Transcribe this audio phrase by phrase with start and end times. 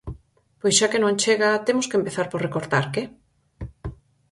[0.59, 3.03] Pois xa que non chega, temos que empezar por recortar, ¿que?